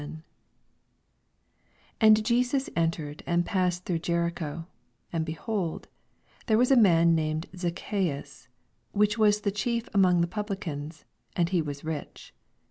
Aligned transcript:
1 0.01 0.23
And 2.01 2.17
Jttvs 2.23 2.69
enteied 2.75 3.21
and 3.27 3.45
passed 3.45 3.85
trough 3.85 4.01
Jericho. 4.01 4.65
2 5.11 5.15
And, 5.17 5.25
behold, 5.27 5.89
tlvert 6.47 6.57
was 6.57 6.71
a 6.71 6.75
man 6.75 7.13
named 7.13 7.45
Zaochsens. 7.55 8.47
which 8.93 9.19
was 9.19 9.41
the 9.41 9.51
chief 9.51 9.87
among 9.93 10.21
the 10.21 10.27
Publicans, 10.27 11.05
and 11.35 11.49
he 11.49 11.61
was 11.61 11.83
rich. 11.83 12.33